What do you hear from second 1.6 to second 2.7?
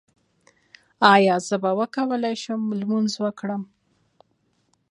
به وکولی شم